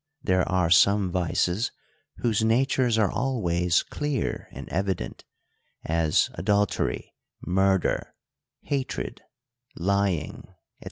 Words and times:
There 0.23 0.49
are 0.49 0.71
some 0.71 1.11
vices, 1.11 1.71
whose 2.23 2.43
natures 2.43 2.97
are 2.97 3.11
always 3.11 3.83
clear 3.83 4.47
and 4.51 4.67
evi 4.69 4.97
dent; 4.97 5.25
as 5.85 6.31
adultery, 6.33 7.13
murder, 7.45 8.15
hatred, 8.63 9.21
lying, 9.75 10.45
&c. 10.47 10.53